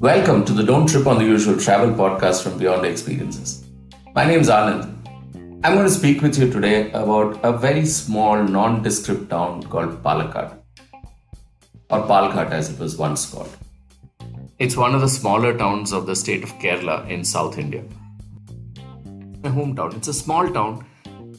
[0.00, 3.66] Welcome to the Don't Trip on the Usual travel podcast from Beyond Experiences.
[4.14, 4.96] My name is Anand.
[5.62, 10.56] I'm going to speak with you today about a very small, nondescript town called Palakkad,
[11.90, 13.54] or Palghat as it was once called.
[14.58, 17.84] It's one of the smaller towns of the state of Kerala in South India.
[19.42, 19.94] My hometown.
[19.98, 20.86] It's a small town,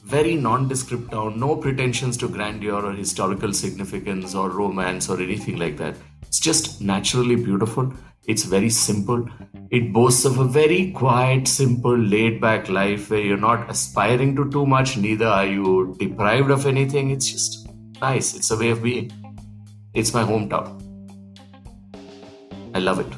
[0.05, 5.77] very nondescript town, no pretensions to grandeur or historical significance or romance or anything like
[5.77, 5.95] that.
[6.23, 7.93] It's just naturally beautiful
[8.27, 9.27] it's very simple.
[9.71, 14.49] It boasts of a very quiet, simple, laid back life where you're not aspiring to
[14.51, 17.09] too much, neither are you deprived of anything.
[17.09, 17.67] It's just
[17.99, 18.35] nice.
[18.35, 19.11] It's a way of being.
[19.93, 20.77] It's my hometown.
[22.75, 23.11] I love it.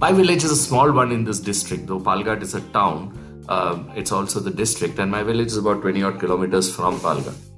[0.00, 3.16] My village is a small one in this district, though Palghat is a town.
[3.48, 7.49] Um, it's also the district, and my village is about 20 odd kilometers from Palghat.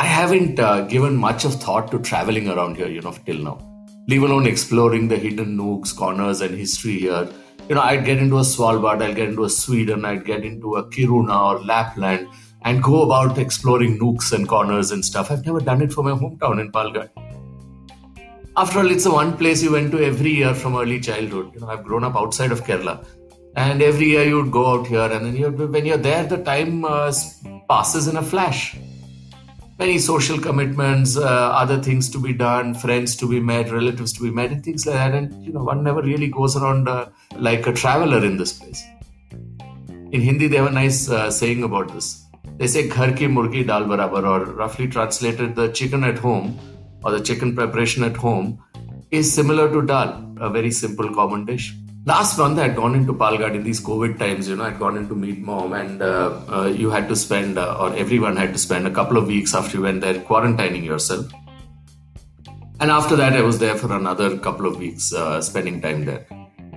[0.00, 3.58] I haven't uh, given much of thought to traveling around here, you know, till now
[4.08, 7.28] leave alone exploring the hidden nooks, corners, and history here.
[7.68, 10.76] You know, I'd get into a Svalbard, I'd get into a Sweden, I'd get into
[10.76, 12.26] a Kiruna or Lapland
[12.62, 15.30] and go about exploring nooks and corners and stuff.
[15.30, 17.10] I've never done it for my hometown in Palghat.
[18.56, 21.52] After all, it's the one place you went to every year from early childhood.
[21.54, 23.06] You know, I've grown up outside of Kerala,
[23.54, 26.42] and every year you would go out here, and then you'd, when you're there, the
[26.42, 27.12] time uh,
[27.68, 28.76] passes in a flash
[29.80, 31.22] many social commitments, uh,
[31.62, 34.86] other things to be done, friends to be met, relatives to be met, and things
[34.86, 35.14] like that.
[35.14, 37.06] And you know, one never really goes around uh,
[37.48, 38.84] like a traveler in this place.
[40.12, 42.08] In Hindi, they have a nice uh, saying about this.
[42.58, 46.58] They say "Ghar ki murgi dal barabar," or roughly translated, the chicken at home
[47.02, 48.62] or the chicken preparation at home
[49.10, 50.10] is similar to dal,
[50.48, 51.74] a very simple common dish
[52.10, 54.96] last month I had gone into Palghat in these COVID times, you know, I'd gone
[54.96, 58.52] in to meet mom and uh, uh, you had to spend, uh, or everyone had
[58.52, 61.26] to spend a couple of weeks after you went there quarantining yourself.
[62.80, 66.26] And after that, I was there for another couple of weeks, uh, spending time there.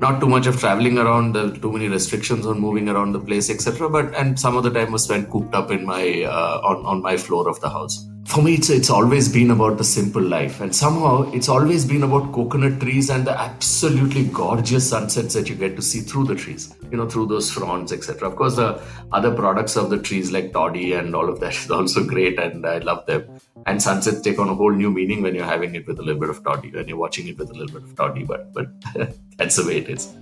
[0.06, 3.90] Not too much of traveling around, too many restrictions on moving around the place, etc.
[3.90, 7.02] But and some of the time was spent cooped up in my uh, on on
[7.02, 10.62] my floor of the house for me it's, it's always been about the simple life.
[10.62, 15.56] And somehow it's always been about coconut trees and the absolutely gorgeous sunsets that you
[15.56, 18.82] get to see through the trees you know through those fronds etc of course the
[19.12, 22.66] other products of the trees like toddy and all of that is also great and
[22.66, 23.24] i love them.
[23.66, 26.20] And sunsets take on a whole new meaning when you're having it with a little
[26.20, 28.68] bit of toddy when you're watching it with a little bit of toddy but but
[29.38, 30.14] that's the way it is.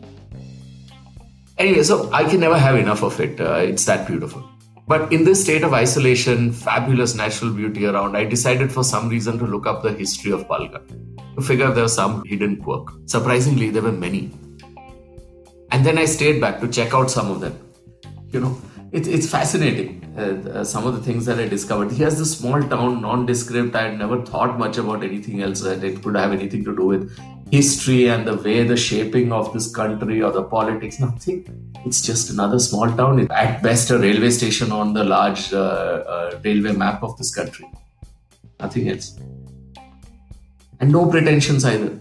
[1.57, 3.41] Anyway so i can never have enough of it.
[3.41, 4.50] Uh, it's that beautiful
[4.91, 9.39] but in this state of isolation, fabulous natural beauty around, I decided for some reason
[9.39, 10.85] to look up the history of Palghat
[11.35, 12.89] to figure if there was some hidden quirk.
[13.05, 14.31] Surprisingly, there were many.
[15.71, 17.57] And then I stayed back to check out some of them.
[18.33, 20.03] You know, it, it's fascinating.
[20.17, 21.93] Uh, uh, some of the things that I discovered.
[21.93, 23.73] Here's the small town, nondescript.
[23.73, 26.87] I had never thought much about anything else that it could have anything to do
[26.87, 27.17] with
[27.51, 30.99] history and the way the shaping of this country or the politics.
[30.99, 31.39] Nothing.
[31.85, 33.29] It's just another small town.
[33.29, 37.67] At best a railway station on the large uh, uh, railway map of this country.
[38.59, 39.19] Nothing else.
[40.79, 41.99] And no pretensions either.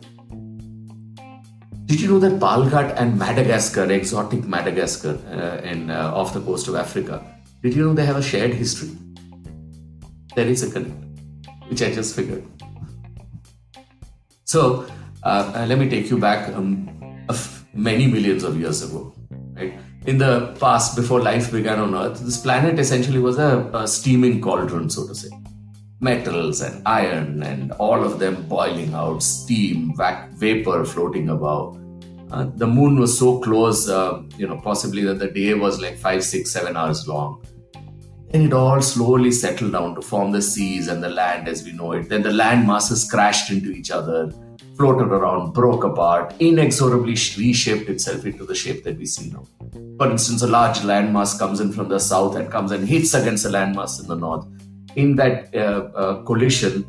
[1.87, 6.69] Did you know that Palghat and Madagascar, exotic Madagascar uh, in uh, off the coast
[6.69, 7.25] of Africa,
[7.63, 8.91] did you know they have a shared history?
[10.37, 10.95] There is a connect,
[11.69, 12.45] which I just figured.
[14.45, 14.87] So
[15.23, 16.89] uh, uh let me take you back um,
[17.75, 19.13] many millions of years ago.
[19.55, 19.79] Right?
[20.07, 24.41] In the past, before life began on Earth, this planet essentially was a, a steaming
[24.41, 25.29] cauldron, so to say.
[26.01, 31.79] Metals and iron and all of them boiling out, steam, vac- vapor floating above.
[32.33, 35.99] Uh, the moon was so close, uh, you know, possibly that the day was like
[35.99, 37.45] five, six, seven hours long.
[38.31, 41.73] Then it all slowly settled down to form the seas and the land as we
[41.73, 42.09] know it.
[42.09, 44.33] Then the land masses crashed into each other
[44.81, 49.45] floated around, broke apart, inexorably reshaped itself into the shape that we see now.
[49.99, 53.45] For instance, a large landmass comes in from the south and comes and hits against
[53.45, 54.47] a landmass in the north.
[54.97, 56.85] In that uh, uh, collision,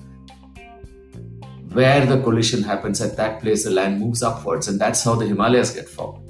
[1.74, 5.26] where the collision happens, at that place the land moves upwards, and that's how the
[5.26, 6.26] Himalayas get formed.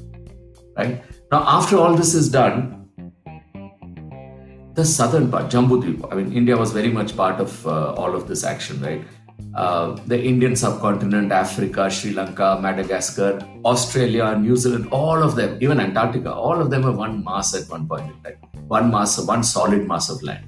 [0.76, 2.90] Right now, after all this is done,
[4.74, 8.28] the southern part, Jambudvipa, I mean, India was very much part of uh, all of
[8.28, 9.04] this action, right?
[9.54, 15.80] Uh, the Indian subcontinent, Africa, Sri Lanka, Madagascar, Australia, New Zealand, all of them, even
[15.80, 18.38] Antarctica, all of them are one mass at one point in time.
[18.68, 20.46] One mass, one solid mass of land.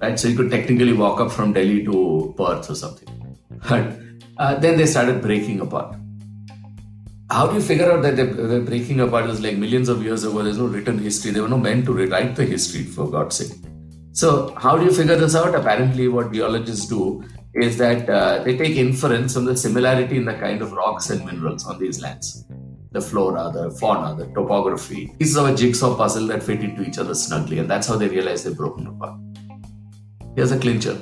[0.00, 0.18] Right?
[0.18, 3.08] So you could technically walk up from Delhi to Perth or something.
[3.68, 3.96] But
[4.36, 5.96] uh, then they started breaking apart.
[7.30, 9.24] How do you figure out that they're breaking apart?
[9.24, 10.42] It was like millions of years ago.
[10.42, 11.30] There's no written history.
[11.30, 13.58] There were no men to rewrite the history, for God's sake.
[14.12, 15.54] So, how do you figure this out?
[15.54, 20.34] Apparently, what geologists do is that uh, they take inference from the similarity in the
[20.34, 22.44] kind of rocks and minerals on these lands
[22.94, 25.12] the flora, the fauna, the topography.
[25.18, 28.08] Pieces of a jigsaw puzzle that fit into each other snugly, and that's how they
[28.08, 29.18] realize they've broken apart.
[30.36, 30.96] Here's a clincher.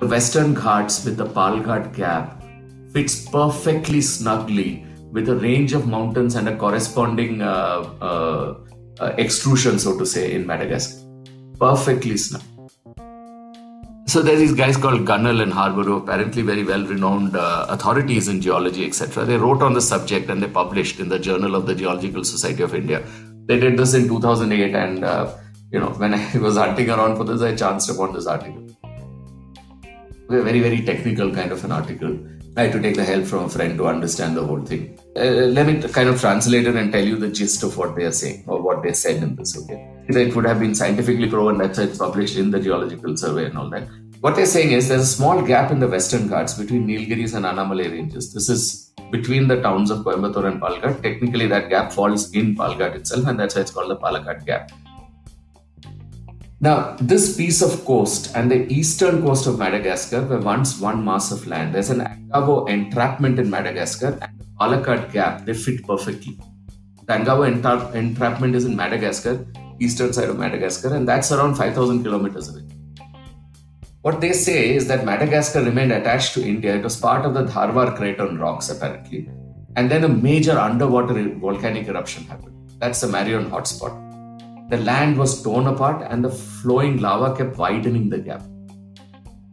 [0.00, 2.42] The Western Ghats with the Palghat Gap
[2.92, 8.56] fits perfectly snugly with a range of mountains and a corresponding uh, uh,
[8.98, 11.00] uh, extrusion, so to say, in Madagascar.
[11.60, 12.42] Perfectly snug.
[14.14, 18.40] So there's these guys called Gunnell and Harbor, who apparently very well-renowned uh, authorities in
[18.40, 19.24] geology, etc.
[19.24, 22.62] They wrote on the subject and they published in the Journal of the Geological Society
[22.62, 23.04] of India.
[23.46, 25.34] They did this in 2008, and uh,
[25.72, 28.64] you know when I was hunting around for this, I chanced upon this article.
[30.30, 32.16] A very very technical kind of an article.
[32.56, 34.96] I had to take the help from a friend to understand the whole thing.
[35.16, 38.04] Uh, let me kind of translate it and tell you the gist of what they
[38.04, 39.58] are saying or what they said in this.
[39.58, 43.46] Okay, it would have been scientifically proven that's why it's published in the Geological Survey
[43.46, 43.88] and all that.
[44.24, 47.44] What they're saying is there's a small gap in the Western Ghats between Nilgiris and
[47.44, 48.32] Annamalai ranges.
[48.32, 51.02] This is between the towns of Coimbatore and Palghat.
[51.02, 54.72] Technically, that gap falls in Palghat itself, and that's why it's called the Palghat Gap.
[56.58, 61.30] Now, this piece of coast and the eastern coast of Madagascar were once one mass
[61.30, 61.74] of land.
[61.74, 65.44] There's an Angavo entrapment in Madagascar and the Palakkad Gap.
[65.44, 66.38] They fit perfectly.
[67.04, 69.46] The Angavo entra- entrapment is in Madagascar,
[69.80, 72.64] eastern side of Madagascar, and that's around 5,000 kilometers away.
[74.04, 76.76] What they say is that Madagascar remained attached to India.
[76.76, 79.30] It was part of the Dharwar Craton rocks, apparently.
[79.76, 82.70] And then a major underwater volcanic eruption happened.
[82.80, 84.68] That's the Marion hotspot.
[84.68, 88.42] The land was torn apart and the flowing lava kept widening the gap.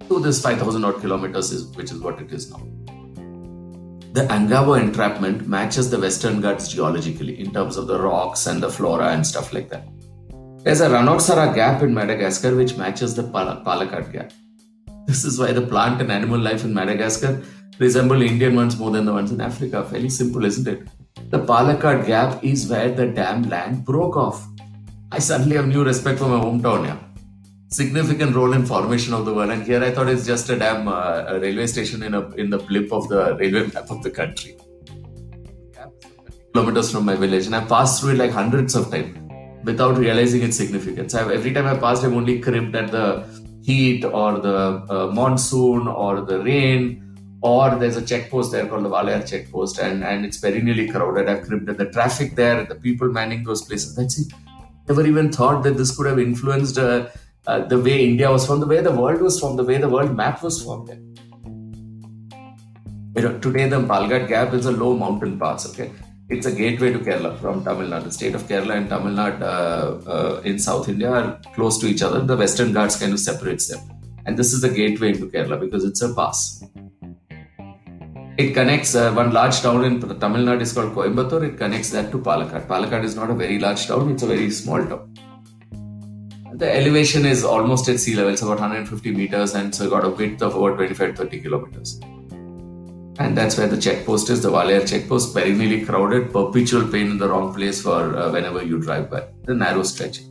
[0.10, 2.62] To this 5,000 odd kilometers, is, which is what it is now.
[4.12, 8.70] The Angavo entrapment matches the Western Ghats geologically in terms of the rocks and the
[8.70, 9.88] flora and stuff like that.
[10.64, 14.32] There's a Ranotsara gap in Madagascar which matches the Pal- Palakkad gap.
[15.08, 17.42] This is why the plant and animal life in Madagascar
[17.80, 19.84] resemble Indian ones more than the ones in Africa.
[19.84, 20.88] Fairly simple, isn't it?
[21.32, 24.46] The Palakkad Gap is where the dam land broke off.
[25.12, 26.86] I suddenly have new respect for my hometown.
[26.86, 27.00] Yeah.
[27.70, 30.88] Significant role in formation of the world, and here I thought it's just a damn
[30.88, 34.12] uh, a railway station in a in the blip of the railway map of the
[34.12, 34.58] country.
[36.54, 39.31] Kilometers from my village, and I passed through it like hundreds of times
[39.64, 41.14] without realizing its significance.
[41.14, 43.26] I've, every time I passed, I'm only cribbed at the
[43.64, 44.58] heat or the
[44.90, 47.12] uh, monsoon or the rain
[47.42, 51.28] or there's a checkpost there called the Walayar checkpost and, and it's perennially crowded.
[51.28, 53.96] I've cribbed at the traffic there, the people manning those places.
[53.96, 54.32] That's it.
[54.88, 57.08] Never even thought that this could have influenced uh,
[57.48, 59.90] uh, the way India was formed, the way the world was formed, the way the
[59.90, 60.90] world map was formed.
[63.16, 65.68] You know, today the Palghat Gap is a low mountain pass.
[65.72, 65.92] Okay,
[66.34, 68.06] it's a gateway to Kerala from Tamil Nadu.
[68.06, 71.88] The state of Kerala and Tamil Nadu uh, uh, in South India are close to
[71.88, 72.22] each other.
[72.22, 73.82] The Western Ghats kind of separates them.
[74.26, 76.64] And this is the gateway into Kerala because it's a pass.
[78.38, 81.50] It connects uh, one large town in Tamil Nadu is called Coimbatore.
[81.50, 82.66] It connects that to Palakkad.
[82.68, 85.14] Palakkad is not a very large town, it's a very small town.
[86.54, 90.10] The elevation is almost at sea level, it's about 150 meters, and so got a
[90.10, 92.00] width of about 25 30 kilometers.
[93.22, 97.30] And that's where the checkpost is, the Walayar checkpost, perennially crowded, perpetual pain in the
[97.30, 99.28] wrong place for uh, whenever you drive by.
[99.44, 100.22] The narrow stretch.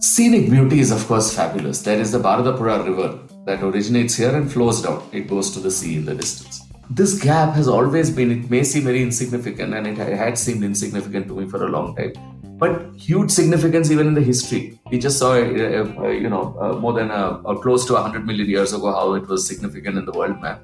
[0.00, 1.82] Scenic beauty is, of course, fabulous.
[1.82, 5.06] There is the Bharatapuzha River that originates here and flows down.
[5.12, 6.62] It goes to the sea in the distance.
[6.88, 11.28] This gap has always been, it may seem very insignificant, and it had seemed insignificant
[11.28, 12.14] to me for a long time
[12.58, 14.80] but huge significance even in the history.
[14.90, 18.48] We just saw, uh, uh, you know, uh, more than uh, close to 100 million
[18.48, 20.60] years ago how it was significant in the world map.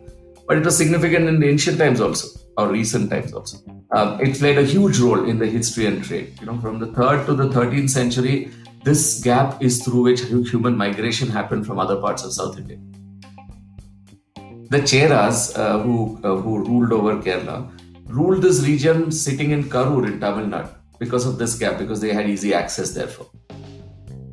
[0.47, 3.59] But it was significant in the ancient times also, or recent times also.
[3.93, 6.35] Um, it played a huge role in the history and trade.
[6.41, 8.51] You know, from the 3rd to the 13th century,
[8.83, 12.79] this gap is through which human migration happened from other parts of South India.
[14.69, 17.71] The Cheras, uh, who, uh, who ruled over Kerala,
[18.09, 22.13] ruled this region sitting in Karur in Tamil Nadu because of this gap, because they
[22.13, 23.27] had easy access therefore.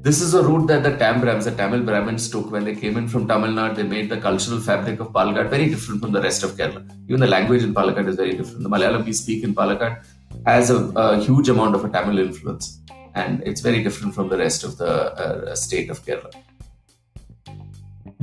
[0.03, 3.07] This is a route that the Tambrams, the Tamil Brahmins took when they came in
[3.07, 3.75] from Tamil Nadu.
[3.75, 6.81] They made the cultural fabric of Palakkad very different from the rest of Kerala.
[7.07, 8.63] Even the language in Palakkad is very different.
[8.63, 10.03] The Malayalam we speak in Palakkad
[10.47, 12.81] has a, a huge amount of a Tamil influence,
[13.13, 16.33] and it's very different from the rest of the uh, state of Kerala.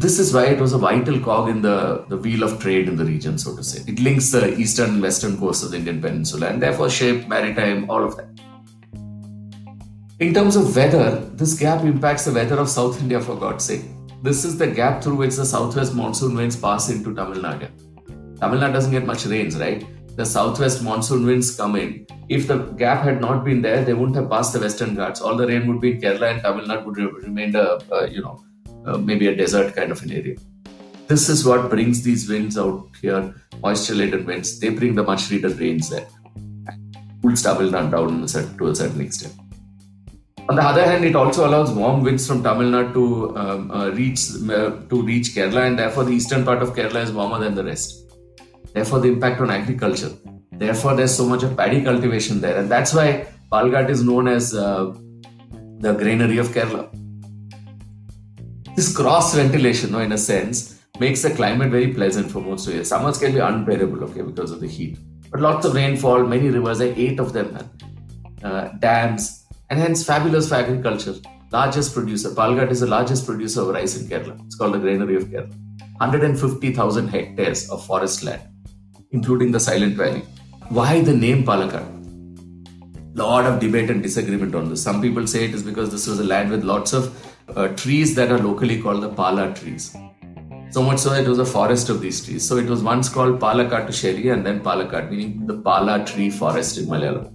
[0.02, 2.94] This is why it was a vital cog in the, the wheel of trade in
[2.94, 3.82] the region, so to say.
[3.88, 7.90] It links the eastern and western coasts of the Indian peninsula and therefore shaped maritime,
[7.90, 8.28] all of that.
[10.20, 13.86] In terms of weather, this gap impacts the weather of South India for God's sake.
[14.22, 17.68] This is the gap through which the southwest monsoon winds pass into Tamil Nadu.
[18.38, 19.84] Tamil Nadu doesn't get much rains, right?
[20.16, 22.06] The southwest monsoon winds come in.
[22.28, 25.20] If the gap had not been there, they wouldn't have passed the Western Ghats.
[25.20, 28.22] All the rain would be in Kerala and Tamil Nadu would remain, uh, uh, you
[28.22, 28.44] know,
[28.88, 30.36] uh, maybe a desert kind of an area.
[31.08, 34.60] This is what brings these winds out here, moisture laden winds.
[34.60, 36.06] They bring the much needed rains there.
[37.22, 39.34] Cools Tamil Nadu down to a certain extent.
[40.50, 43.88] On the other hand, it also allows warm winds from Tamil Nadu to um, uh,
[43.90, 44.20] reach
[44.58, 47.64] uh, to reach Kerala, and therefore the eastern part of Kerala is warmer than the
[47.64, 48.14] rest.
[48.74, 50.12] Therefore, the impact on agriculture.
[50.52, 54.54] Therefore, there's so much of paddy cultivation there, and that's why Palghat is known as
[54.54, 54.92] uh,
[55.86, 56.97] the granary of Kerala.
[58.78, 62.74] This cross ventilation, no, in a sense, makes the climate very pleasant for most of
[62.74, 62.84] year.
[62.84, 64.98] Summers can be unbearable, okay, because of the heat.
[65.32, 67.58] But lots of rainfall, many rivers, like eight of them,
[68.44, 71.14] uh, dams, and hence fabulous for agriculture.
[71.50, 74.40] Largest producer, Palghat is the largest producer of rice in Kerala.
[74.46, 75.50] It's called the granary of Kerala.
[75.96, 78.42] 150,000 hectares of forest land,
[79.10, 80.22] including the Silent Valley.
[80.68, 81.96] Why the name Palakkad?
[83.16, 84.80] Lot of debate and disagreement on this.
[84.80, 88.14] Some people say it is because this was a land with lots of uh, trees
[88.14, 89.96] that are locally called the Pala trees.
[90.70, 92.46] So much so it was a forest of these trees.
[92.46, 96.86] So it was once called Palakattusheri and then Palakkad, meaning the Pala tree forest in
[96.86, 97.32] Malayalam,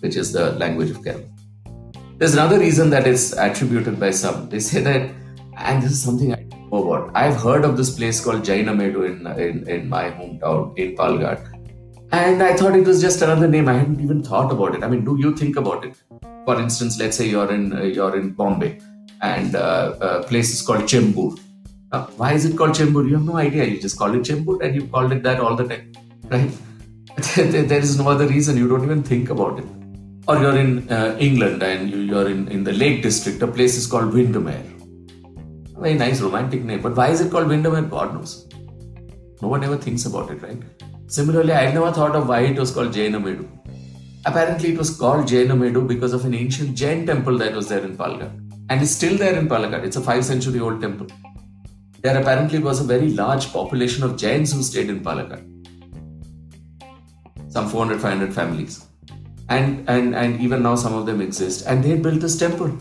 [0.00, 1.28] which is the language of Kerala.
[2.18, 4.48] There's another reason that is attributed by some.
[4.48, 5.10] They say that,
[5.56, 7.10] and this is something I know about.
[7.14, 11.48] I've heard of this place called Jainamedu in, in, in my hometown in Palghat.
[12.12, 13.68] And I thought it was just another name.
[13.68, 14.84] I hadn't even thought about it.
[14.84, 15.94] I mean, do you think about it?
[16.44, 18.80] For instance, let's say you're in uh, you're in Bombay,
[19.22, 21.38] and uh, a place is called Chembur.
[21.90, 23.08] Uh, why is it called Chembur?
[23.08, 23.64] You have no idea.
[23.64, 25.92] You just call it Chembur, and you called it that all the time,
[26.28, 26.50] right?
[27.36, 28.56] there is no other reason.
[28.56, 29.66] You don't even think about it
[30.28, 33.76] or you're in uh, England and you, are in, in the Lake District, a place
[33.76, 34.64] is called Windermere.
[35.78, 37.82] Very nice romantic name, but why is it called Windermere?
[37.82, 38.48] God knows.
[39.40, 40.62] No one ever thinks about it, right?
[41.08, 43.48] Similarly, I never thought of why it was called Jainamedu.
[44.24, 47.96] Apparently, it was called Jainamedu because of an ancient Jain temple that was there in
[47.96, 48.30] Palghat
[48.68, 49.84] and is still there in Palakkad.
[49.84, 51.06] It's a five century old temple.
[52.00, 55.48] There apparently was a very large population of Jains who stayed in Palakkad.
[57.48, 58.86] Some 400 500 families.
[59.48, 61.66] And and and even now some of them exist.
[61.66, 62.76] And they built this temple.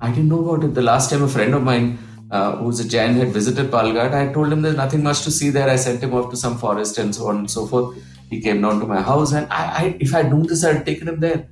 [0.00, 0.74] I didn't know about it.
[0.74, 1.98] The last time a friend of mine
[2.32, 5.50] uh, who's a jain had visited palghat i told him there's nothing much to see
[5.50, 5.68] there.
[5.68, 7.98] I sent him off to some forest and so on and so forth.
[8.30, 11.08] He came down to my house and i, I if i'd known this i'd taken
[11.08, 11.46] him there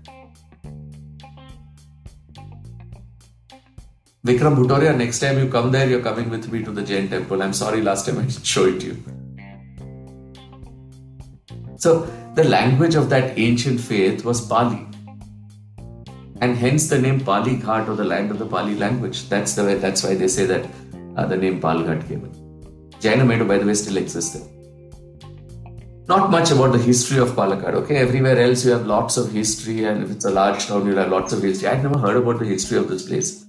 [4.23, 7.43] Vikram Bhutoria, next time you come there, you're coming with me to the Jain temple.
[7.43, 9.03] I'm sorry, last time I didn't show it to you.
[11.77, 12.01] So,
[12.35, 14.87] the language of that ancient faith was Pali.
[16.43, 19.27] And hence the name Pali Ghat or the land of the Pali language.
[19.31, 20.67] That's the way, that's why they say that
[21.17, 23.49] uh, the name Palghat came in.
[23.49, 24.43] By the way, still existed.
[26.09, 27.97] Not much about the history of Palakkad, okay?
[27.97, 31.09] Everywhere else you have lots of history, and if it's a large town, you have
[31.09, 31.69] lots of history.
[31.69, 33.47] I'd never heard about the history of this place.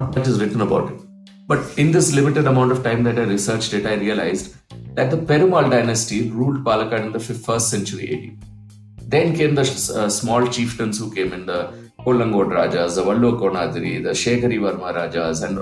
[0.00, 1.00] Not much is written about it.
[1.48, 4.54] But in this limited amount of time that I researched it, I realized
[4.94, 9.10] that the Perumal dynasty ruled Palakkad in the 1st century AD.
[9.10, 14.02] Then came the uh, small chieftains who came in the Kolangod Rajas, the Vallo Konadiri,
[14.02, 15.58] the Shekhari Varma Rajas, and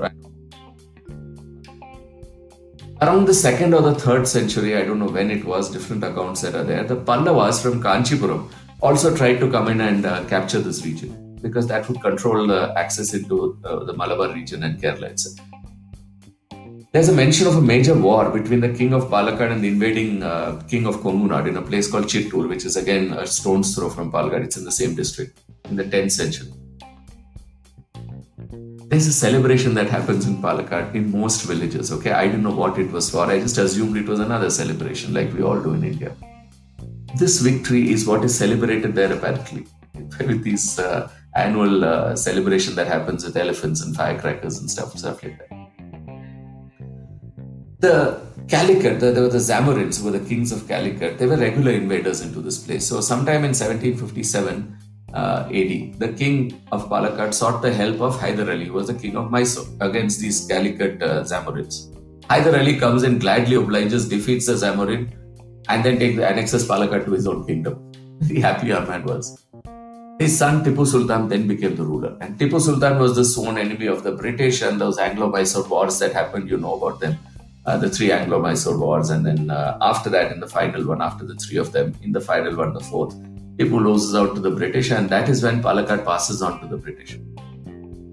[3.00, 6.40] around the second or the third century, I don't know when it was, different accounts
[6.43, 8.50] that are there, the Pallavas from Kanchipuram
[8.83, 12.60] also tried to come in and uh, capture this region because that would control the
[12.76, 15.38] access into uh, the Malabar region and Kerala itself.
[16.92, 20.22] There's a mention of a major war between the king of Palakkad and the invading
[20.22, 23.90] uh, king of Kongunad in a place called Chittur, which is again a stone's throw
[23.90, 24.44] from Palakkad.
[24.44, 26.52] It's in the same district in the 10th century.
[28.88, 31.92] There's a celebration that happens in Palakkad in most villages.
[31.92, 33.26] Okay, I didn't know what it was for.
[33.26, 36.16] I just assumed it was another celebration like we all do in India.
[37.16, 39.66] This victory is what is celebrated there apparently
[40.20, 45.23] with these uh, annual uh, celebration that happens with elephants and firecrackers and stuff, stuff
[45.23, 45.66] like that
[47.81, 51.19] the Calicut, the, the, the Zamorins were the kings of Calicut.
[51.19, 52.87] They were regular invaders into this place.
[52.87, 54.78] So, sometime in 1757
[55.14, 58.95] uh, AD, the king of Palakkad sought the help of Hyder Ali, who was the
[58.95, 61.93] king of Mysore, against these Calicut uh, Zamorins.
[62.31, 65.12] Hyder Ali comes and gladly obliges, defeats the Zamorin,
[65.69, 67.93] and then takes annexes Palakkad to his own kingdom.
[68.21, 69.47] the happy Ahmad was.
[70.18, 72.16] His son Tipu Sultan then became the ruler.
[72.20, 75.99] And Tipu Sultan was the sworn enemy of the British and those Anglo Mysore wars
[75.99, 77.18] that happened, you know about them
[77.66, 81.25] uh, the three Anglo-Mysore wars, and then uh, after that, in the final one, after
[81.25, 83.14] the three of them, in the final one, the fourth,
[83.56, 86.76] Tipu loses out to the British, and that is when Palakkad passes on to the
[86.76, 87.18] British.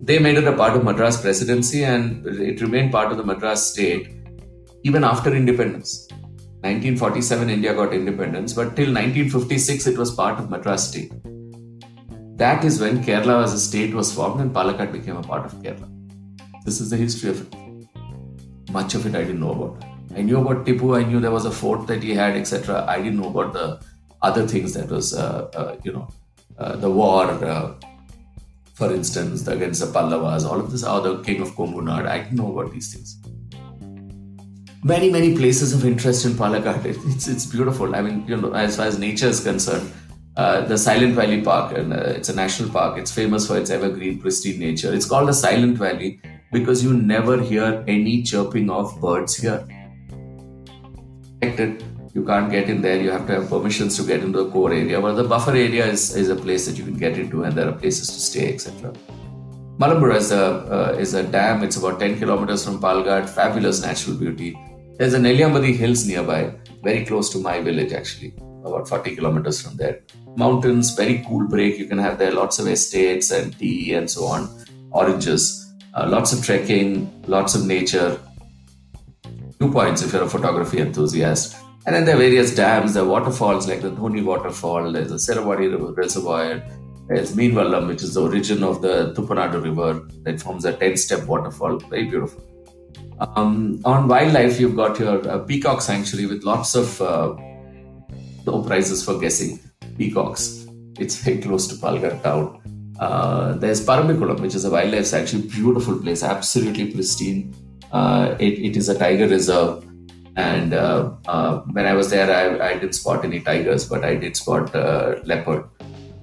[0.02, 3.72] They made it a part of Madras presidency, and it remained part of the Madras
[3.72, 4.10] state
[4.84, 6.08] even after independence.
[6.62, 11.14] 1947, India got independence, but till 1956, it was part of Madras state.
[12.44, 15.54] That is when Kerala as a state was formed and Palakkad became a part of
[15.64, 15.88] Kerala.
[16.66, 17.56] This is the history of it.
[18.78, 19.86] much of it I didn't know about.
[20.18, 22.84] I knew about Tipu, I knew there was a fort that he had, etc.
[22.86, 23.80] I didn't know about the
[24.22, 26.10] other things that was, uh, uh, you know,
[26.58, 27.24] uh, the war,
[27.54, 27.76] uh,
[28.74, 32.08] for instance, against the Pallavas, all of this, or the king of Kombunad.
[32.08, 33.18] I didn't know about these things.
[34.84, 36.84] Many, many places of interest in Palakkad.
[37.16, 37.96] It's, it's beautiful.
[37.96, 39.94] I mean, you know, as far as nature is concerned,
[40.38, 42.98] uh, the Silent Valley Park, and uh, it's a national park.
[42.98, 44.94] It's famous for its evergreen, pristine nature.
[44.94, 46.22] It's called the Silent Valley
[46.52, 49.66] because you never hear any chirping of birds here.
[52.16, 53.02] You can't get in there.
[53.02, 55.02] You have to have permissions to get into the core area.
[55.02, 57.68] But the buffer area is, is a place that you can get into, and there
[57.68, 58.94] are places to stay, etc.
[59.80, 61.64] Malampuzha is a uh, is a dam.
[61.64, 63.28] It's about 10 kilometers from Palghat.
[63.28, 64.56] Fabulous natural beauty.
[64.98, 69.78] There's a Nelliyampathy Hills nearby, very close to my village actually, about 40 kilometers from
[69.78, 70.02] there.
[70.36, 71.78] Mountains, very cool break.
[71.78, 74.50] You can have there lots of estates and tea and so on,
[74.92, 78.20] oranges, uh, lots of trekking, lots of nature.
[79.60, 81.56] Two points if you're a photography enthusiast.
[81.86, 85.16] And then there are various dams, there are waterfalls like the Dhoni waterfall, there's the
[85.16, 86.64] Serabadi reservoir,
[87.10, 91.26] there's Meenvallam, which is the origin of the Tuppanadu river that forms a 10 step
[91.28, 91.78] waterfall.
[91.80, 92.42] Very beautiful.
[93.20, 97.36] Um, on wildlife, you've got your uh, peacock sanctuary with lots of uh,
[98.46, 99.60] no prizes for guessing
[99.98, 100.66] peacocks.
[101.00, 102.62] It's very close to Palghat town.
[103.00, 107.54] Uh, there's Parambikulam, which is a wildlife sanctuary, beautiful place, absolutely pristine.
[107.92, 109.86] Uh, it, it is a tiger reserve.
[110.36, 114.16] And uh, uh, when I was there, I, I, didn't spot any tigers, but I
[114.16, 115.66] did spot uh, leopard.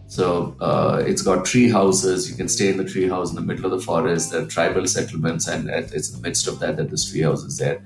[0.09, 2.29] So uh, it's got tree houses.
[2.29, 4.33] You can stay in the tree house in the middle of the forest.
[4.33, 7.45] There are tribal settlements, and it's in the midst of that that this tree house
[7.45, 7.85] is there.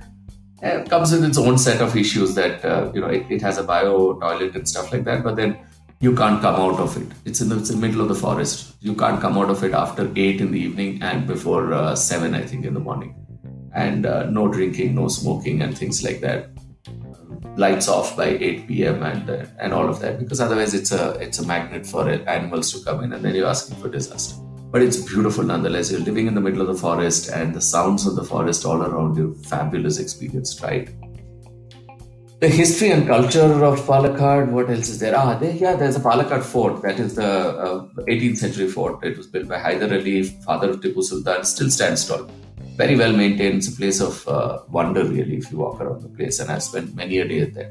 [0.64, 3.58] It comes with its own set of issues that uh, you know it, it, has
[3.58, 5.22] a bio toilet and stuff like that.
[5.22, 5.58] But then
[6.00, 7.08] you can't come out of it.
[7.26, 8.74] It's in the, it's in the middle of the forest.
[8.80, 12.34] You can't come out of it after eight in the evening and before uh, seven,
[12.34, 13.14] I think, in the morning
[13.74, 16.50] and uh, no drinking, no smoking, and things like that.
[17.56, 19.02] Lights off by 8 p.m.
[19.02, 22.72] and uh, and all of that because otherwise it's a it's a magnet for animals
[22.72, 24.43] to come in and then you're asking for disaster.
[24.74, 25.92] But it's beautiful nonetheless.
[25.92, 28.82] You're living in the middle of the forest and the sounds of the forest all
[28.82, 29.36] around you.
[29.44, 30.88] Fabulous experience, right?
[32.40, 34.50] The history and culture of Palakkad.
[34.50, 35.16] What else is there?
[35.16, 36.82] Ah, there, yeah, there's a Palakkad fort.
[36.82, 39.04] That is the uh, 18th century fort.
[39.04, 41.44] It was built by Hyder Ali, father of Tipu Sultan.
[41.44, 42.28] Still stands tall
[42.76, 43.58] very well maintained.
[43.58, 46.40] It's a place of uh, wonder, really, if you walk around the place.
[46.40, 47.70] And I've spent many a day there.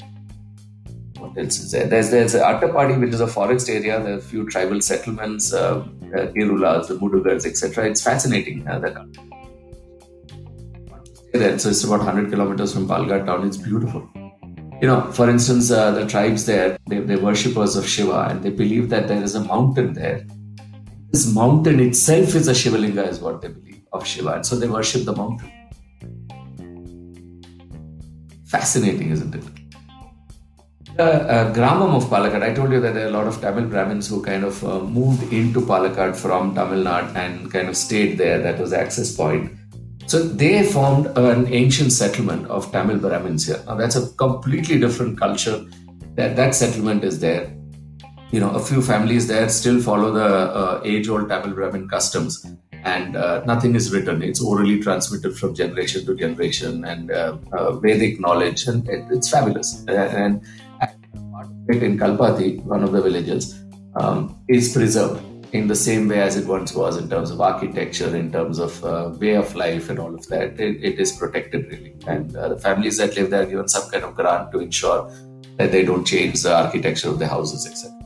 [1.32, 1.88] There?
[1.88, 4.02] There's there's Attapadi, which is a forest area.
[4.02, 7.90] There are a few tribal settlements, uh, uh, Kerulas, the Mudugars, etc.
[7.90, 8.68] It's fascinating.
[8.68, 9.08] Uh, the.
[11.34, 13.48] So it's about 100 kilometers from Palghat town.
[13.48, 14.08] It's beautiful.
[14.82, 18.52] You know, for instance, uh, the tribes there, they, they're worshippers of Shiva and they
[18.52, 20.28] believe that there is a mountain there.
[21.12, 24.34] This mountain itself is a Shivalinga, is what they believe of Shiva.
[24.34, 25.52] And so they worship the mountain.
[28.46, 29.63] Fascinating, isn't it?
[30.96, 33.66] The uh, Gramam of Palakkad, I told you that there are a lot of Tamil
[33.66, 38.20] Brahmins who kind of uh, moved into Palakkad from Tamil Nadu and kind of stayed
[38.20, 38.40] there.
[38.40, 39.52] That was access point.
[40.06, 43.60] So they formed an ancient settlement of Tamil Brahmins here.
[43.66, 45.66] Now that's a completely different culture.
[46.14, 47.52] That that settlement is there.
[48.30, 52.46] You know, a few families there still follow the uh, age-old Tamil Brahmin customs
[52.84, 54.22] and uh, nothing is written.
[54.22, 59.30] It's orally transmitted from generation to generation, and uh, uh, Vedic knowledge, and it, it's
[59.30, 59.86] fabulous.
[59.88, 60.42] And
[61.70, 63.60] in Kalpati, one of the villages,
[63.96, 68.16] um, is preserved in the same way as it once was in terms of architecture,
[68.16, 70.60] in terms of uh, way of life, and all of that.
[70.60, 73.90] it, it is protected really, and uh, the families that live there are given some
[73.90, 75.12] kind of grant to ensure
[75.58, 78.04] that they don't change the architecture of the houses, etc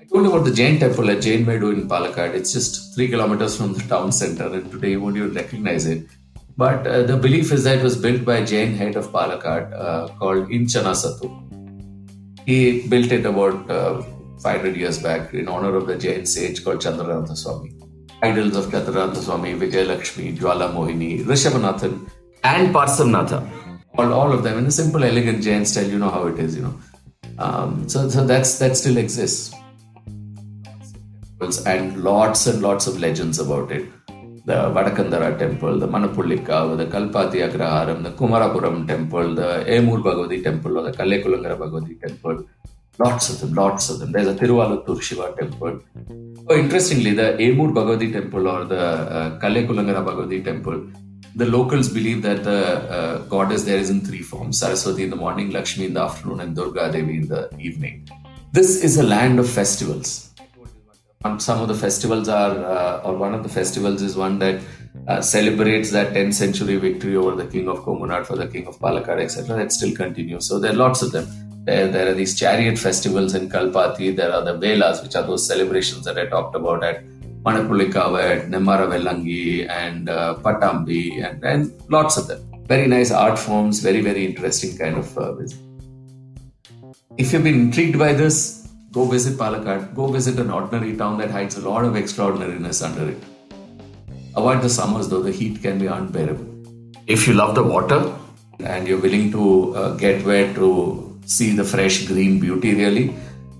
[0.00, 2.34] I told you about the Jain temple at Jain Medu in Palakkad.
[2.34, 6.06] It's just three kilometers from the town center, and today you won't even recognize it.
[6.56, 9.72] But uh, the belief is that it was built by a Jain head of Palakkad
[9.74, 11.45] uh, called Inchana Satu.
[12.46, 14.02] He built it about uh,
[14.40, 17.72] 500 years back in honor of the Jain sage called Chandranatha Swami.
[18.22, 22.08] Idols of Chandranatha Swami, Vijayalakshmi, Jwala Mohini, Rishabhanathan,
[22.44, 23.48] and Parsamnatha.
[23.98, 25.88] All, all of them in a simple, elegant Jain style.
[25.88, 26.78] You know how it is, you know.
[27.38, 29.52] Um, so, so that's that still exists
[31.66, 33.86] and lots and lots of legends about it.
[34.46, 40.78] The Vadakandara temple, the Manapullikkavu, the Kalpati Agraharam, the Kumarapuram temple, the Emur Bhagavati temple,
[40.78, 42.46] or the Kallekulangara Bhagavati temple.
[42.96, 44.12] Lots of them, lots of them.
[44.12, 45.80] There's a Tiruvaluthur Shiva temple.
[46.48, 50.92] Oh, interestingly, the Emur Bhagavati temple or the uh, Kallekulangara Bhagavati temple,
[51.34, 55.16] the locals believe that the uh, goddess there is in three forms Saraswati in the
[55.16, 58.08] morning, Lakshmi in the afternoon, and Durga Devi in the evening.
[58.52, 60.25] This is a land of festivals
[61.38, 64.60] some of the festivals are, uh, or one of the festivals is one that
[65.08, 68.78] uh, celebrates that 10th century victory over the king of Kongunad for the king of
[68.78, 69.56] Palakkad, etc.
[69.56, 70.48] That still continues.
[70.48, 71.26] So there are lots of them.
[71.64, 74.14] There, there are these chariot festivals in Kalpati.
[74.16, 77.04] There are the Velas, which are those celebrations that I talked about at
[77.44, 82.42] Manapullikkavu, at Nemmara Vellangi, and uh, Pattambi, and, and lots of them.
[82.66, 85.34] Very nice art forms, very, very interesting kind of uh.
[87.16, 88.65] If you've been intrigued by this,
[88.96, 89.94] go visit Palakkad.
[89.94, 93.22] Go visit an ordinary town that hides a lot of extraordinariness under it.
[94.36, 96.46] Avoid the summers though, the heat can be unbearable.
[97.06, 98.00] If you love the water
[98.60, 100.68] and you're willing to uh, get wet to
[101.26, 103.14] see the fresh green beauty really,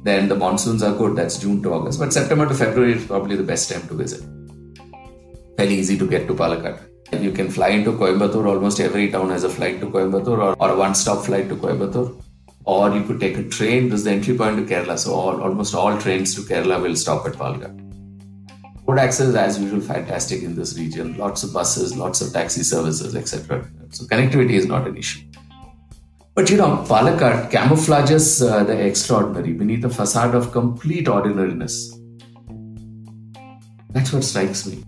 [0.04, 1.16] then the monsoons are good.
[1.16, 1.98] That's June to August.
[1.98, 4.22] But September to February is probably the best time to visit.
[5.58, 6.80] Very easy to get to Palakkad.
[7.26, 8.46] You can fly into Coimbatore.
[8.54, 12.22] Almost every town has a flight to Coimbatore or, or a one-stop flight to Coimbatore.
[12.66, 13.88] Or you could take a train.
[13.88, 14.98] This is the entry point to Kerala.
[14.98, 17.82] So all, almost all trains to Kerala will stop at Palakkad.
[18.86, 21.16] Road access, is as usual, fantastic in this region.
[21.16, 23.68] Lots of buses, lots of taxi services, etc.
[23.90, 25.20] So connectivity is not an issue.
[26.34, 31.98] But you know, Palakkad camouflages uh, the extraordinary beneath a facade of complete ordinariness.
[33.90, 34.84] That's what strikes me.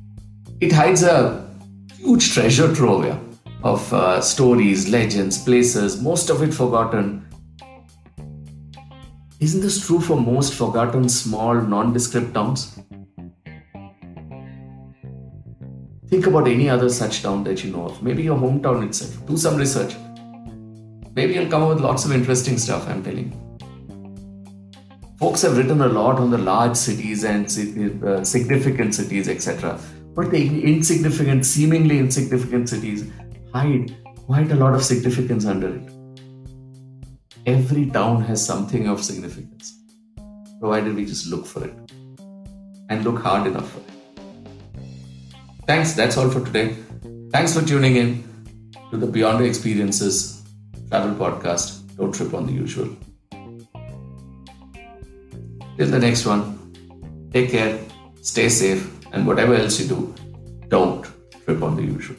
[0.60, 1.48] It hides a
[1.96, 3.18] huge treasure trove
[3.62, 7.26] of uh, stories, legends, places, most of it forgotten.
[9.40, 12.76] Isn't this true for most forgotten small, nondescript towns?
[16.08, 19.24] Think about any other such town that you know of, maybe your hometown itself.
[19.26, 19.94] Do some research.
[21.14, 23.48] Maybe you'll come up with lots of interesting stuff, I'm telling you.
[25.20, 27.46] Folks have written a lot on the large cities and
[28.04, 29.78] uh, significant cities, etc.
[30.16, 33.08] But the insignificant, seemingly insignificant cities
[33.54, 33.96] hide
[34.26, 35.97] quite a lot of significance under it.
[37.46, 39.78] Every town has something of significance,
[40.60, 41.74] provided we just look for it
[42.88, 43.84] and look hard enough for it.
[45.66, 46.76] Thanks, that's all for today.
[47.30, 48.24] Thanks for tuning in
[48.90, 50.42] to the Beyond Experiences
[50.88, 51.96] travel podcast.
[51.96, 52.88] Don't trip on the usual.
[55.76, 57.78] Till the next one, take care,
[58.22, 60.14] stay safe, and whatever else you do,
[60.68, 61.06] don't
[61.44, 62.16] trip on the usual.